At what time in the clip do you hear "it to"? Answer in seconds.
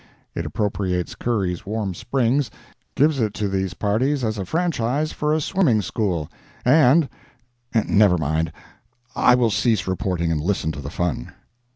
3.19-3.47